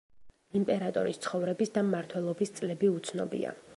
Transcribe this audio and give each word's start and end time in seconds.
იმპერატორის 0.59 1.19
ცხოვრების 1.25 1.73
და 1.75 1.83
მმართველობის 1.91 2.55
წლები 2.61 2.91
უცნობია. 2.95 3.59